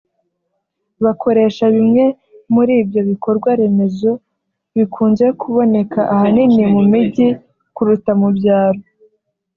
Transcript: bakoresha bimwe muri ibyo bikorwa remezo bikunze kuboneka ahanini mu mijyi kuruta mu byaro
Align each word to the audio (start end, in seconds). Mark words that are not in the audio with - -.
bakoresha 1.03 1.63
bimwe 1.75 2.03
muri 2.53 2.73
ibyo 2.81 3.01
bikorwa 3.09 3.49
remezo 3.59 4.11
bikunze 4.75 5.25
kuboneka 5.39 5.99
ahanini 6.13 6.63
mu 6.73 6.81
mijyi 6.91 7.27
kuruta 7.75 8.11
mu 8.21 8.29
byaro 8.37 8.79